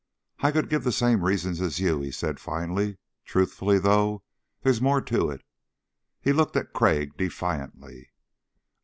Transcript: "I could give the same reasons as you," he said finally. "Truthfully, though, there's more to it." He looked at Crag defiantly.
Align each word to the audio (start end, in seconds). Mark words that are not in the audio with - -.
"I 0.39 0.49
could 0.51 0.67
give 0.67 0.83
the 0.83 0.91
same 0.91 1.23
reasons 1.23 1.61
as 1.61 1.79
you," 1.79 2.01
he 2.01 2.09
said 2.09 2.39
finally. 2.39 2.97
"Truthfully, 3.23 3.77
though, 3.77 4.23
there's 4.63 4.81
more 4.81 4.99
to 4.99 5.29
it." 5.29 5.43
He 6.19 6.33
looked 6.33 6.55
at 6.55 6.73
Crag 6.73 7.15
defiantly. 7.17 8.09